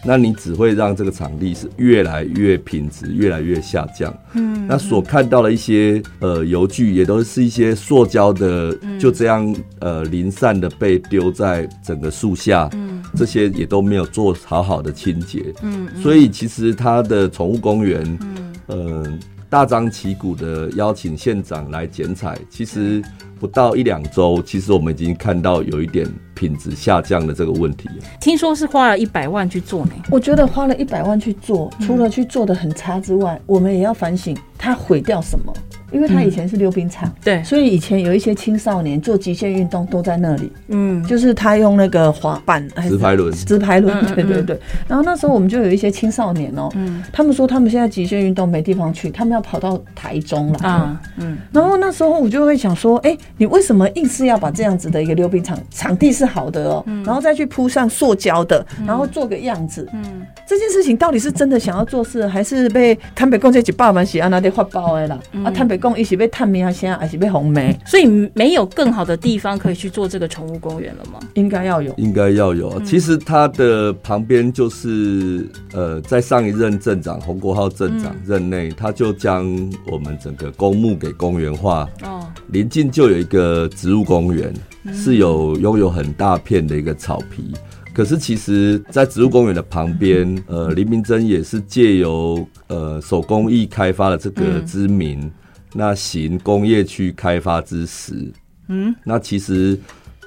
[0.02, 4.16] 那你只会让这个场地是越来越品质越来越下降。
[4.32, 12.70] 嗯，那所看到的一些呃油具也都是一些塑胶的，就这样呃零散的被丢在整个树下。
[12.72, 15.54] 嗯，这些也都没有做好好的清洁。
[15.60, 19.18] 嗯，所以其实它的宠物公园，嗯，呃。
[19.50, 23.00] 大张旗鼓的邀请县长来剪彩，其实
[23.44, 27.88] 不到一两周，其实我们已经看到有一点品质下降的这个问题。
[28.20, 29.92] 听说是花了一百万去做呢。
[30.10, 35.52] 我觉得花了一百万去做，除了去做的很差之外，我们也要反省它毁掉什么。
[35.92, 44.58] 因为他以前是溜冰场，对所以以前有一些青少年做极限运动都在那里，嗯，就是他用那个滑板、还是直排轮直排轮，对对对。
[44.88, 65.18] 然后那时候我们就有一些青少年哦，嗯他们说他们现在极限运动没地方去，他们要跑到台中来啊，嗯，然后那时候我就会想说，哎、你为什么硬是要把这样子的一个溜冰场场地是好的哦，然后再去铺上塑胶的，然后做个样子，嗯，这件事情到底是真的想要做事，还是被坦北贡这几百万是安那得发包的啦？
[65.44, 71.18] 啊，坦北贡一起被探明啊，现在还是被红梅，所以没有更好的地方可以去做这个宠物公园了吗？
[71.34, 71.92] 应该要有。
[71.96, 72.80] 应该要有。
[72.82, 79.44] 其实它的旁边就是呃，在上一任镇长洪国浩镇长任内，他就将
[79.90, 84.52] 我们整个公墓给公园化，哦，临近就有一个植物公园，
[84.92, 87.54] 是有拥有很大片的一个草皮。
[87.92, 95.30] 可是其实，在植物公园的旁边，呃，林明珍也是借由呃手工艺开发的这个之名，
[95.72, 98.32] 那行工业区开发之实，
[98.66, 99.78] 嗯，那其实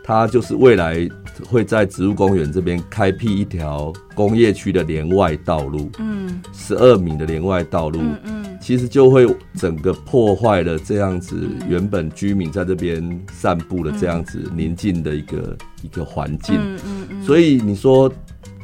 [0.07, 1.05] 它就是未来
[1.49, 18.11] 会在植物公园这边开辟一条工业区的连外道路，嗯，十二米的连外道路，嗯其实就会整个破坏了这样子原本居民在这边散步的这样子宁静的一个一个环境嗯嗯，所以你说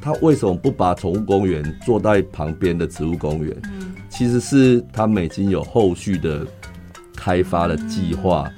[0.02, 3.56] 他为什么不把宠物公园做在旁边的植物公园？
[4.10, 6.48] 其实是他们已经有后续的
[7.16, 8.50] 开发的计划，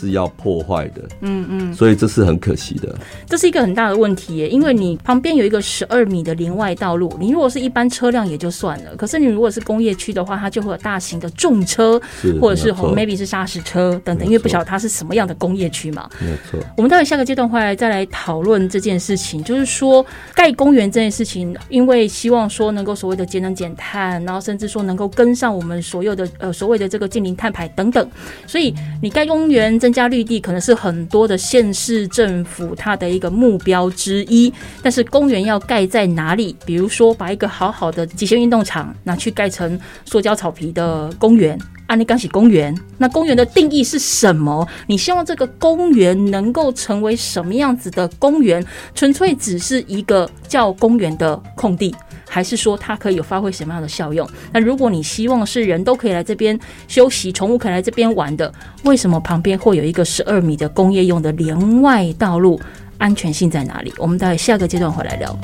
[0.00, 1.02] 是要破坏的。
[1.20, 2.96] 嗯嗯，所以这是很可惜的。
[3.26, 12.00] 这是一个很大的问题耶，因为你旁边有一个十二米的连外道路，你如果是一般车辆也就算了，可是你如果是工业区的话，它就会有大型的重车，
[12.40, 16.08] 或者是 maybe 是砂石车等等，因为不晓得它是什么样的工业区嘛。
[16.20, 16.58] 没错。
[16.76, 28.08] 我们待会下个阶段会来再来讨论这件事情，就是说盖公园这件事情，因为希望说能够所谓的节能减碳，然后甚至说能够跟上我们所有的呃所谓的这个近零碳排等等，
[28.46, 34.52] 所以你盖公园增加绿地，可能是很多的县市政府它的一个目标之一。
[34.80, 36.54] 但是公园要盖在哪里？
[36.64, 41.58] 比如说把一个好好的极限运动场拿去盖成塑胶草皮的公园。
[41.88, 44.64] 安利冈喜公园，那公园的定义是什么？
[44.86, 48.64] 你希望这个公园能够成为什么样子的公园？
[48.94, 51.92] 纯粹只是一个叫公园的空地，
[52.32, 54.24] 还是说它可以有发挥什么样的效用？
[54.52, 62.60] 那如果你希望是人都可以来这边休息，宠物可以来这边玩的，为什么旁边会有一个十二米的工业用的连外道路？
[62.98, 63.92] 安全性在哪里？
[63.98, 65.36] 我们待下个阶段回来聊。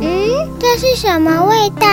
[0.00, 1.86] 嗯，这是什么味道？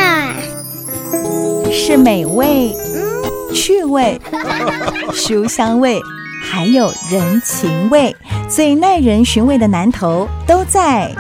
[1.72, 4.20] 是美味、嗯趣味、
[5.14, 6.00] 书香味，
[6.52, 8.16] 还有人情味，
[8.50, 11.14] 最耐人寻味的南头都在。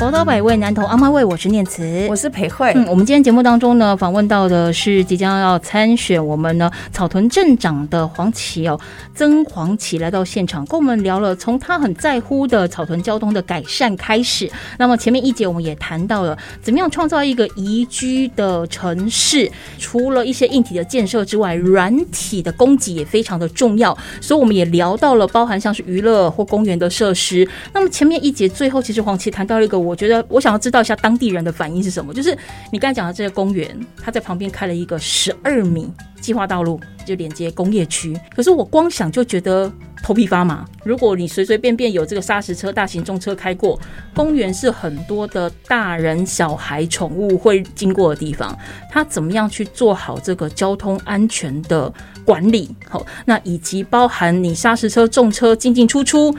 [0.00, 2.72] 宝岛百味，南投阿妈味，我是念慈，我是裴慧。
[2.74, 8.80] 嗯，我们今天节目当中呢，访问到的是即将要参选我们呢草屯镇长的黄琦哦，
[9.14, 14.50] 曾黄琦来到现场，跟我们聊了从他很在乎的草屯交通的改善开始。
[14.78, 23.94] 那么前面一节我们也谈到了怎么样创造一个宜居的城市，除了一些硬体的建设之外，软体的供给也非常的重要。
[24.18, 27.46] 所以我们也聊到了包含像是娱乐或公园的设施。
[27.74, 29.89] 那么前面一节最后，其实黄琦谈到了一个我。
[29.90, 32.14] 我觉得我想要知道一下当地人的反应是什么。
[32.14, 32.36] 就是
[32.70, 33.68] 你刚才讲的这个公园，
[34.00, 38.16] 它在旁边开了一个十二米计划道路，就连接工业区。
[38.34, 39.70] 可是我光想就觉得
[40.02, 40.64] 头皮发麻。
[40.84, 43.78] 如果你随随便便有这个砂石车、大型重车开过，
[44.14, 48.56] 公园是很多的大人、小孩、宠物会经过的地方，
[48.90, 51.92] 它怎么样去做好这个交通安全的
[52.24, 52.70] 管理？
[52.88, 56.32] 好，那以及包含你砂石车、重车进进出出。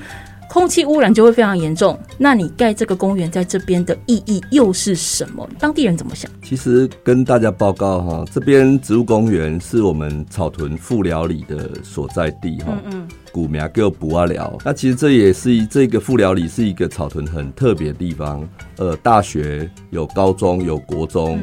[0.51, 1.97] 空气污染就会非常严重。
[2.17, 5.49] 那你盖这个公园在这边的意义又是什么？
[5.57, 6.29] 当地人怎么想？
[6.43, 12.77] 其实跟大家报告哈，这边植物公园是我们草屯副寮里的所在地哈。
[12.83, 13.07] 嗯嗯。
[13.31, 14.57] 古名叫补阿寮。
[14.65, 18.45] 那其实这也是这个富寮里是一个草屯很特别的地方。
[18.75, 21.39] 呃，大学有高中有国中、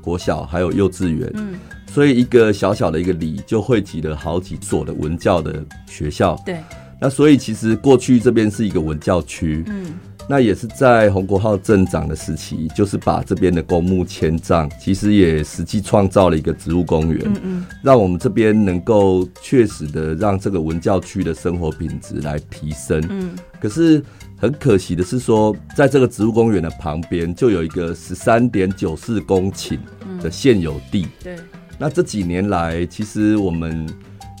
[0.00, 1.28] 国小还有幼稚园。
[1.34, 1.54] 嗯。
[1.88, 6.40] 所以一个小小的一个里就汇集了好几所的文教的学校。
[6.46, 6.58] 对。
[7.02, 9.86] 那所以其实过去这边是一个文教区，嗯，
[10.28, 24.00] 那也是在洪国浩镇长的时期，就是把这边的公墓迁葬，其实也实际创造了一个植物公园，嗯嗯，让我们这边能够确实的让这个文教区的生活品质来提升，嗯，可是
[24.36, 29.76] 很可惜的是说，在这个植物公园的旁边就有一个十三点九四公顷
[30.22, 31.34] 的现有地，对，
[31.78, 33.88] 那这几年来其实我们。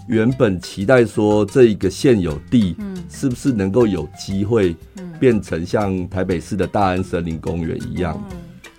[0.08, 2.76] 原本期待说这一个现有地，
[3.08, 4.76] 是不是能够有机会
[5.20, 8.22] 变成像台北市的大安森林公园一样？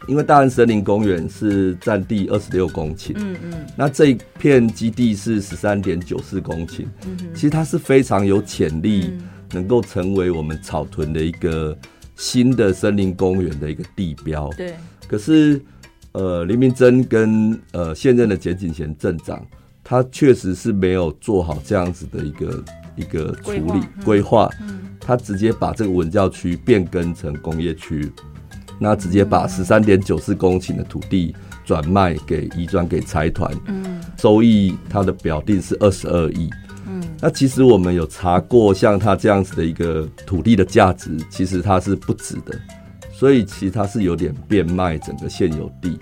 [0.06, 9.14] 因为大安森林公园是占地二十六公顷，嗯嗯，那这一片基地是十三点九四公顷，嗯其实它是非常有潜力，
[9.54, 11.78] 能够成为我们草屯的一个
[12.18, 14.50] 新的森林公园的一个地标。
[14.58, 14.76] 对，
[15.08, 15.62] 可是
[16.12, 19.42] 呃，林明珍跟呃现任的简景贤镇长。
[19.84, 22.64] 他确实是没有做好这样子的一个
[22.96, 24.50] 一个处理规划，
[25.00, 28.12] 他直接把这个文教区变更成工业区，
[28.80, 33.54] 那直接把十三点九四公顷的土地转卖给移转给财团，
[34.18, 36.50] 收益他的表定是二十二亿，
[37.20, 42.58] 那其实我们有查过，像他这样子的一个土地的价值，其实它是不值的，
[43.12, 46.00] 所以其实它是有点变卖整个现有地。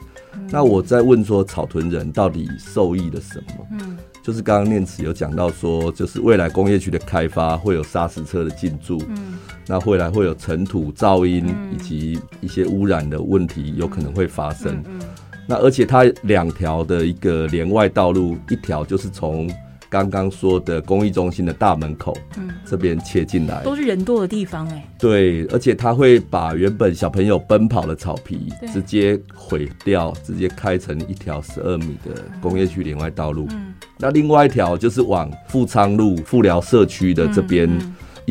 [0.52, 3.66] 那我在问说，草屯人到底受益了什么？
[3.72, 14.84] 嗯，就是刚刚念慈有讲到说，就是未来工业区的开发会有砂石车的进驻，嗯，那未来会有尘土、噪音以及一些污染的问题有可能会发生。
[14.88, 15.00] 嗯，
[15.48, 19.50] 那而且它两条的一个连外道路，一条就是从。
[19.92, 24.88] 刚刚说的公益中心的大门口，嗯，这边切进来都是人多的地方哎。
[24.98, 33.48] 对，而且他会把原本小朋友奔跑的草皮直接毁掉，直接开成一条十二米的工业区连外道路。
[33.52, 37.70] 嗯，那另外一条就是往富昌路富寮社区的这边。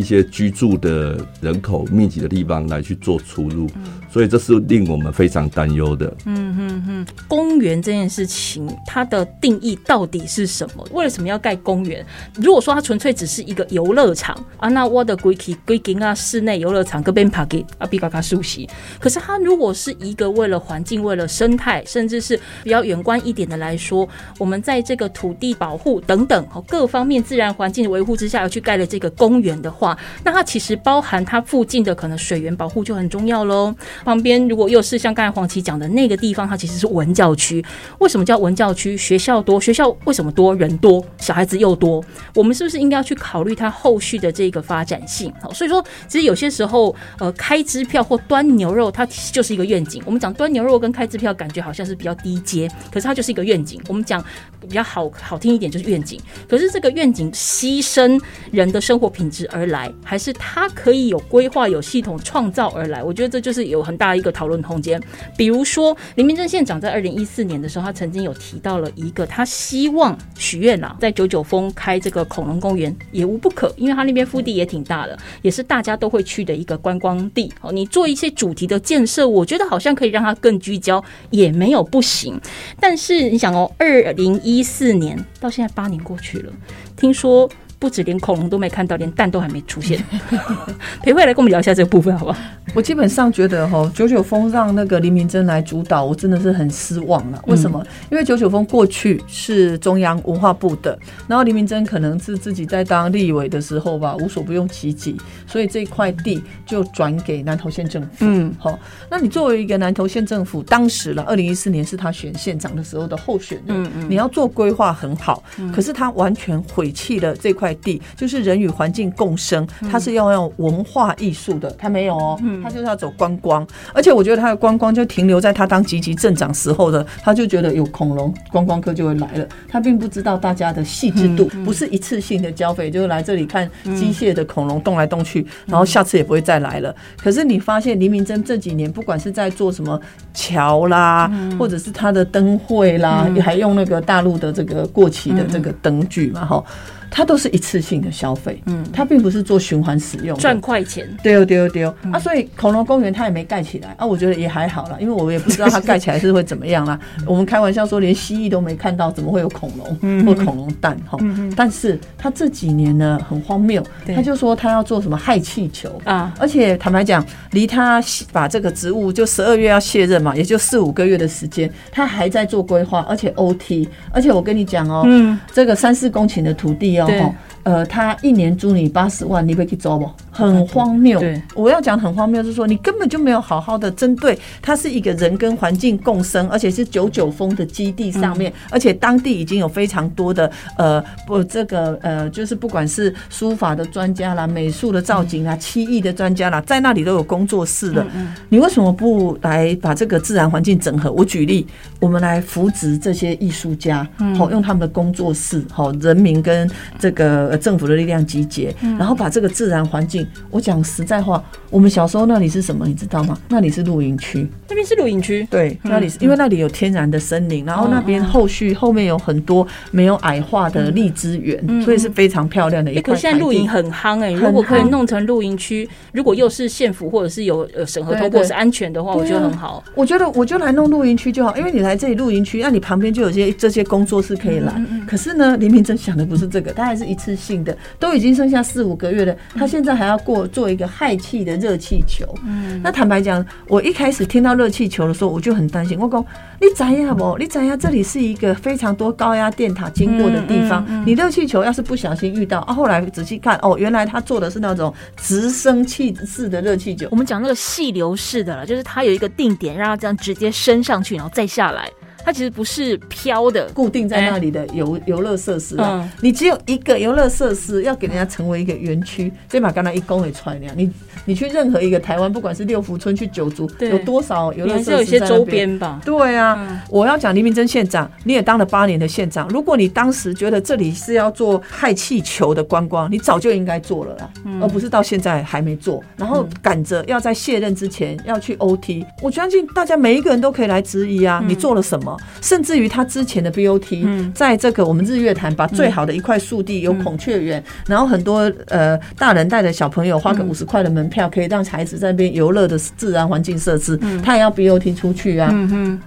[0.01, 3.69] 一些居住的人口密集的地方来去做出入，
[4.11, 6.17] 所以这是令我们非常担忧的。
[6.25, 10.89] 嗯哼哼，公园这件事情，它的定义到底是什么？
[10.93, 12.05] 为什么要盖公园？
[12.37, 18.67] 如果说它纯粹只是一个游乐场啊，那我的规矩规定啊，室内游乐场跟边爬给啊比嘎嘎熟悉。
[18.99, 24.09] 可是它如果是一个为了环境、为了生态，甚至是比较远观一点的来说，
[24.39, 29.90] 我们在这个土地保护等等和各方面自然环境的维护之下，要去盖了这个公园的话，
[30.25, 33.75] 那它其实包含它附近的可能水源保护就很重要喽。
[34.05, 37.65] 旁边如果又是像刚才黄琦讲的那个地方，它其实是文教区。
[37.99, 38.97] 为什么叫文教区？
[38.97, 42.05] 学校多，学校为什么多人多，小孩子又多？
[42.35, 45.33] 我们是不是应该要去考虑它后续的这个发展性？
[45.41, 50.03] 好，所以说其实有些时候，呃，开支票或端牛肉，它就是一个愿景。
[50.05, 53.81] 我们讲端牛肉跟开支票，感觉好像是比较低阶，可是它就是一个愿景。
[53.89, 54.23] 我们讲
[54.61, 56.21] 比较好好听一点，就是愿景。
[56.49, 58.21] 可是这个愿景牺牲
[58.51, 63.03] 人的生活品质而来，还是它可以有规划、有系统创造而来？
[63.03, 65.01] 我觉得这就是有很大一个讨论空间。
[65.37, 77.53] 比如说林明正县长在二零一四年的时候，他曾经有提到了一个，他希望许愿啊，在九九峰开这个恐龙公园也无不可，因为他那边腹地也挺大的，也是大家都会去的一个观光地。
[77.61, 82.41] 哦，你做一些主题的建设，我觉得好像可以让它更聚焦，也没有不行。
[82.79, 86.53] 但是你想哦，二零一四年到现在八年过去了，
[86.97, 87.49] 听说。
[87.81, 90.05] 不止连恐龙都没看到，连蛋都还没出现。
[91.03, 92.39] 裴慧来跟我们聊一下这个部分，好不好？
[92.75, 97.43] 我基本上觉得哈，九九峰让那个林明珍来主导，我真的是很失望了。
[97.47, 97.83] 为什么？
[98.13, 105.17] 因为九九峰过去是中央文化部的，然后林明珍可能是自己在当立委的时候吧，无所不用其极，
[105.47, 108.09] 所以这块地就转给南投县政府。
[108.19, 108.79] 嗯，好，
[109.11, 115.43] 那你作为一个南投县政府，当时了，二零一四年是他选县长的时候的候选人，嗯嗯，你要做规划很好，
[115.75, 117.70] 可是他完全毁弃了这块。
[117.75, 136.95] 地就是人与环境共生，它是要用文化艺术的，它没有哦，它就是要走观光，而且我觉得它的观光就停留在他当积极镇长时候的，他就觉得有恐龙观光客就会来了，他并不知道大家的细致度，不是一次性的交费，就是来这里看机械的恐龙动来动去，然后下次也不会再来了。
[137.17, 140.01] 可是你发现黎明真这几年不管是在做什么
[140.35, 146.65] 桥啦，或者是他的灯会啦，还用那个大陆的这个过期的这个灯具嘛，哈。
[147.11, 151.07] 它都是一次性的消费，嗯，它并不是做循环使用，赚快钱。
[151.23, 151.95] 对哦，对哦，对哦。
[152.13, 156.99] 啊，所以恐龙公园它也没盖起来啊，我觉得也还好了，因为我也不知道它盖起来是会怎么样啦。
[157.27, 160.97] 我们开玩笑说，连蜥蜴都没看到，怎么会有恐龙或恐龙蛋？
[161.09, 161.19] 哈，
[161.57, 163.85] 但是他这几年呢很荒谬，
[164.15, 168.01] 他就说他要做什么氦气球啊，而且坦白讲，离他
[168.33, 177.00] 把这个职务就十二月要卸任嘛，也就四五个月的时间，他还在做规划，而且 OT，而且我跟你讲哦，嗯，这个三四公顷的土地。
[177.07, 177.33] 对，
[177.63, 180.11] 呃，他一年租你八十万，你会去租不？
[180.31, 181.19] 很荒谬。
[181.21, 198.07] 对，我要讲很荒谬，就是说你根本就没有好好的针对，它是一个人跟环境共生，而且是九九峰的基地上面，而且当地已经有非常多的呃不这个呃，就是不管是书法的专家啦、美术的造景啊、漆艺的专家啦，在那里都有工作室的。
[198.49, 201.11] 你为什么不来把这个自然环境整合？
[201.13, 201.67] 我举例，
[201.99, 204.07] 我们来扶植这些艺术家，
[204.39, 210.27] 好用他们的工作室，好人民跟这个政府的力量集结，然后把这个自然环境。
[210.51, 213.39] 我讲实在话，我们小时候那里是什么，你知道吗？
[213.49, 215.47] 那里是露营区，那边是露营区。
[215.51, 223.15] 对，那里是因为那里有天然的森林，然后那边后续后面有很多没有矮化的荔枝园，所以是非常漂亮的一块。
[223.15, 229.83] 可现在露营很夯哎，如果可以弄成露营区，如果又是县府或者是有呃审核通过是安全的话，我觉得很好。
[229.95, 234.81] 我觉得我就来弄露营区就好，因为你来这里露营区，那你旁边就有些这些工作室可以来。
[235.07, 242.27] 可是呢，林明真想的不是这个，他还是一次性的，都已经剩下四五个月了，他现在还要过做一个氦气的热气球。
[242.45, 245.99] 嗯，那坦白讲，我一开始听到热气球的时候，我就很担心。
[245.99, 246.23] 我讲，
[246.61, 247.39] 你怎样不？
[247.39, 247.79] 你怎样？
[247.79, 257.09] 这里是一个非常多高压电塔经过的地方，你热气球要是不小心遇到啊，后来仔细看，哦，原来他做的是那种直升气式的热气球。
[257.11, 261.91] 我们讲那个细流式的了，就是它有一个定点，让它这样直接升上去，然后再下来。
[262.25, 266.09] 它其实不是飘的，固定在那里的游游乐设施啊。
[266.21, 270.75] 你只有一个游乐设施，要给人家成为一个园区，先把刚才一公里出来那样。
[270.77, 270.91] 你
[271.25, 274.93] 你去任何一个台湾，不管是六福村去九族，有多少游乐设施？
[274.93, 276.01] 有些周边吧。
[276.05, 279.49] 对啊，我要讲黎明真县长，你也当了八年的县长。
[279.49, 286.03] 如果你当时觉得这里是要做氦气球的观光，你早就应该做了啦，而不是到现在还没做。
[286.17, 292.10] 然后赶着要在卸任之前要去 OT，我相信大家每一个人都可以来质疑啊，你做了什么？
[292.11, 292.19] 么？
[292.41, 305.55] 甚至于他之前的 BOT，在这个我们日月潭把最好的一块树地有孔雀园，然后很多呃大人带着小朋友花个五十块的门票，可以让孩子在那边游乐的自然环境设施，他也要 BOT 出去啊。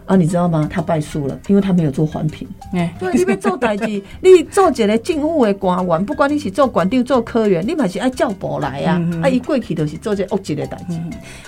[0.05, 0.67] 啊，你知道吗？
[0.71, 2.47] 他败诉了，因为他没有做环评。
[2.73, 3.85] 哎，对，你要做代志，
[4.21, 9.01] 你做一个政府的官员，不管你是做馆长、做科员，你嘛是爱叫部来啊。
[9.21, 10.97] 啊，一过去就是做这恶级的代志。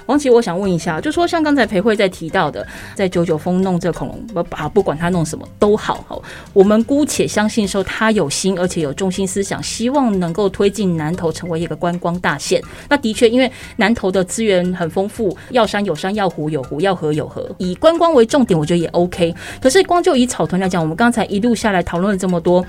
[0.05, 6.21] 王琦，我想问一下，就说像刚才裴慧在提到的，在九九峰弄这恐龙，不啊不管他弄什么都好，好，
[6.53, 12.61] 我们姑且相信说他有心，而且有中心思想，希望能够推进南投成为一个观光大县。
[12.89, 19.33] 那的确，因为南投的资源很丰富，要山有山，要湖有湖，要河有河，以观光为重点，我觉得也 OK。
[19.61, 22.65] 可是光就以草屯来讲，我们刚才一路下来讨论了这么多，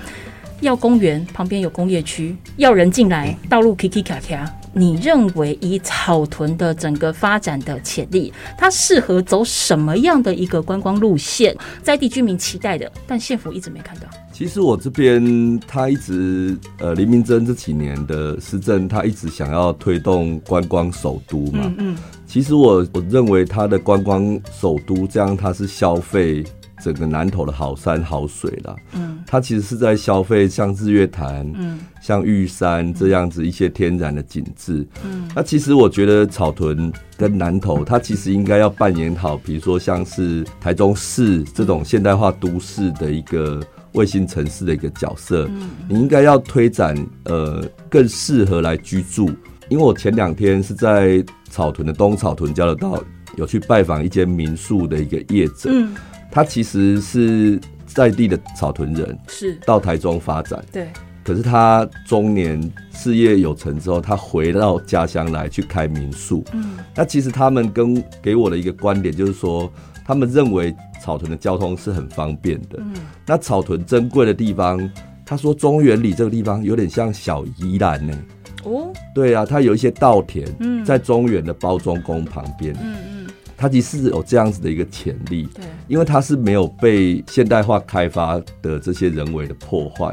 [0.61, 4.51] 要公园旁边有工业区，要人进来，道路 K K 卡卡。
[4.73, 11.55] 你认为以草屯的整个发展的潜力，它适合走什么样的一个观光路线？
[11.81, 14.05] 在地居民期待的，但县府一直没看到。
[14.31, 21.61] 其实我这边他一直呃，林明珍这几年的施政，他一直想要推动观光首都嘛。
[21.63, 21.97] 嗯嗯。
[22.27, 26.43] 其实我我认为他的观光首都这样，它是消费。
[26.79, 43.59] 整个南投的好山好水啦，嗯，它其实是在消费像日月潭，嗯，像玉山这样子一些天然的景致，嗯，那其实我觉得草屯跟南投，它其实应该要扮演好，比如说像是台中市这种现代化都市的一个
[43.93, 49.31] 卫星城市的一个角色，嗯，你应该要推展呃更适合来居住，
[49.69, 53.03] 因为我前两天是在草屯的东草屯交流道
[53.35, 55.95] 有去拜访一间民宿的一个业者，嗯。
[56.37, 60.87] 他其实是在地的草屯人，是到台中发展，对。
[61.23, 62.61] 可是他中年
[62.91, 66.43] 事业有成之后，他回到家乡来去开民宿。
[66.53, 69.67] 嗯，那其实他们跟给我的一个观点就是说，
[70.05, 72.77] 他们认为草屯的交通是很方便的。
[72.77, 72.93] 嗯，
[73.25, 74.87] 那草屯珍贵的地方，
[75.25, 78.15] 他说中原里这个地方有点像小宜兰呢。
[78.63, 80.47] 哦，对啊，它有一些稻田，
[80.85, 82.75] 在中原的包装工旁边。
[82.75, 83.16] 嗯嗯。
[83.57, 90.09] 它其实有这样子的一个潜力，对，因为它是没有被现代化开发的这些人为的破坏，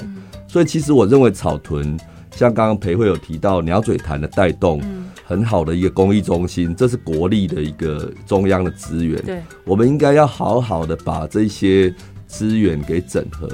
[0.49, 1.97] 所以其实我认为草屯
[2.34, 4.80] 像刚刚裴慧有提到鸟嘴潭的带动，
[5.24, 11.95] 很好的一个公益中心，这是国力的一个中央的资源，对，我们应该要好好的把这些。
[12.37, 13.49] 资源给整合、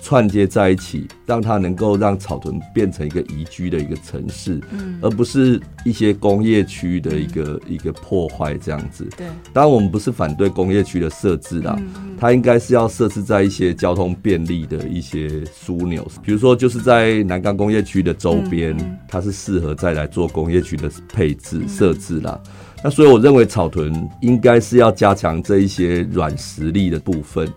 [0.00, 4.60] 串接在一起，让它能够让草屯变成一个宜居的一个城市，
[5.02, 9.04] 而不是一些工业区的一个一个破坏这样子。
[9.16, 11.76] 对，当然我们不是反对工业区的设置啦，
[12.20, 15.28] 它应该是要设置在一些交通便利的一些
[15.66, 18.76] 枢纽，比如说就是在南港工业区的周边，
[19.08, 22.40] 它是适合再来做工业区的配置设置啦。
[22.84, 27.52] 那所以我认为草屯应该是要加强这一些软实力的部分。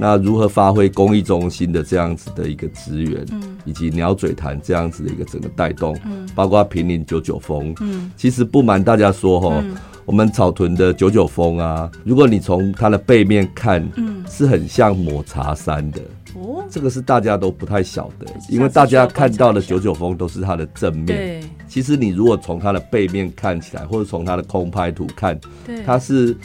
[0.00, 3.26] 那如何发挥公益中心的这样子的一个资源，
[3.64, 5.98] 以及鸟嘴潭这样子的一个整个带动，
[6.36, 8.10] 包括平林九九峰，嗯。
[8.16, 9.64] 其实不瞒大家说哈，
[10.04, 13.84] 我们草屯的九九峰啊，如果你从它的背面看，
[14.30, 16.00] 是很像抹茶山的。
[16.36, 21.06] 哦，这个是大家都不太晓得，因为大家看到的九九峰都是它的正面。
[21.06, 25.36] 对，其实你如果从它的背面看起来，或者从它的空拍图看，
[25.84, 26.36] 它是。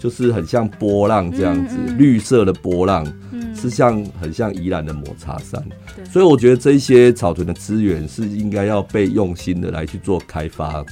[0.00, 3.06] 就是很像波浪这样子，绿色的波浪，
[3.54, 5.62] 是像很像宜兰的抹茶山，
[6.10, 10.82] 所以我觉得这些草屯的资源是应该要被用心的来去做开发，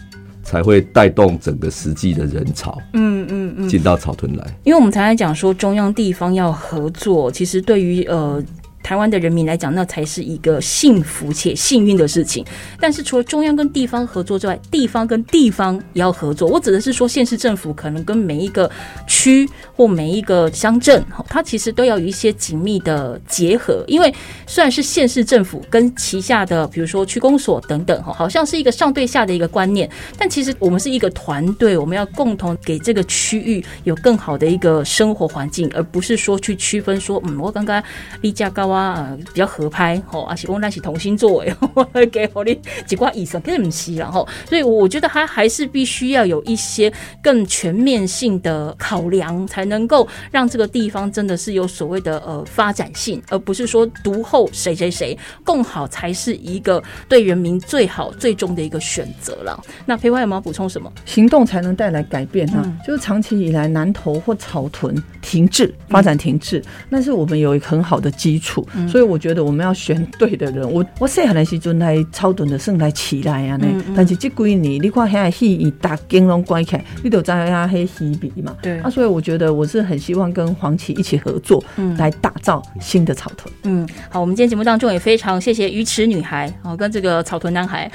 [0.42, 4.46] 才会带动整个实际的人潮，嗯嗯嗯，进到草屯来。
[4.64, 8.44] 因为我们常常讲说中央地方要合作，其实对于呃。
[8.82, 12.44] 台湾的人民来讲，那才是一个幸福且幸运的事情。
[12.80, 16.48] 但是除了中央跟地方合作之外，地方跟地方也要合作。
[16.48, 18.70] 我指的是说，县市政府可能跟每一个
[19.06, 23.84] 区或每一个乡镇，它其实都要有一些紧密的结合。
[23.86, 24.14] 因为
[24.46, 37.82] 虽然是县市政府跟旗下的，比如说区公所等等，好像是一个上对下的一个观念，但其实我们是一个团队，我们要共同给这个区域有更好的一个生活环境，而不是说去区分说，嗯，我刚刚
[38.20, 38.88] 例价高啊。
[38.88, 46.90] 啊，比较合拍吼，而且我那是同心作为，我 给我的几挂医生更细，然后，所以我觉得他还是必须要有一些
[47.22, 59.62] 更全面性的考量，才能够让这个地方真的是有所谓的呃发展性，而不是说独后谁谁谁更好才是一个对人民最好最终的一个选择了。
[59.84, 60.90] 那裴华有没有补充什么？
[61.04, 62.64] 行动才能带来改变啊！
[62.86, 68.57] 就是长期以来南投或草屯停滞发展停滞，但是我们有一个很好的基础。
[68.60, 68.88] 处。
[68.88, 70.70] 所以我觉得我们要选对的人。
[70.70, 78.56] 我我细汉的时阵来超短的算来起来啊呢，但是这几年你看遐戏一大金龙关起来，你都知影黑戏比嘛。
[78.62, 81.62] 对啊，所以我觉得我是很希望跟黄芪一起合作，
[81.96, 83.52] 来打造新的草屯。
[83.64, 87.90] 嗯，好，我们今天节目当中也非常谢谢鱼池女孩哦，跟这个草屯男孩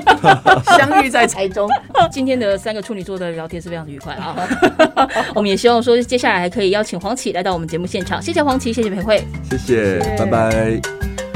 [0.78, 1.68] 相遇在台中。
[2.10, 4.36] 今天的三个处女座的聊天是非常的愉快啊。
[5.34, 8.20] 我们也希望说接下来还可以邀请黄芪来到我们节目现场。
[8.20, 11.31] 谢谢黄芪，谢谢裴慧，谢谢，拜拜。